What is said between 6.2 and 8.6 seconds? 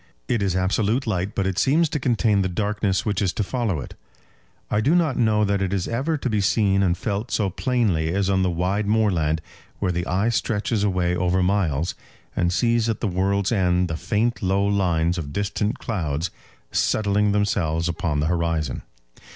be seen and felt so plainly as on the